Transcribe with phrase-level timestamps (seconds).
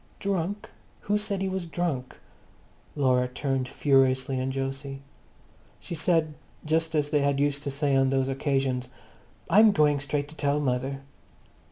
[0.19, 0.67] "Drunk!
[1.01, 2.17] Who said he was drunk?"
[2.95, 4.97] Laura turned furiously on Jose.
[5.79, 6.33] She said,
[6.65, 8.89] just as they had used to say on those occasions,
[9.47, 11.01] "I'm going straight up to tell mother."